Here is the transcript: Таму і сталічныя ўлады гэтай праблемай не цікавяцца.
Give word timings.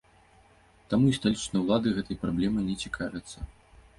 Таму 0.93 1.05
і 1.09 1.17
сталічныя 1.17 1.61
ўлады 1.65 1.93
гэтай 1.97 2.19
праблемай 2.23 2.65
не 2.69 2.75
цікавяцца. 2.87 3.37